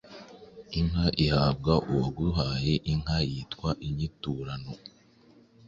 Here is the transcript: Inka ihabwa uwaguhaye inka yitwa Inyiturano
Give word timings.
Inka 0.79 1.05
ihabwa 1.23 1.73
uwaguhaye 1.91 2.73
inka 2.91 3.17
yitwa 3.29 3.69
Inyiturano 3.87 4.71